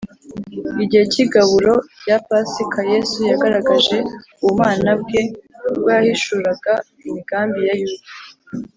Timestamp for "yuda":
7.81-8.09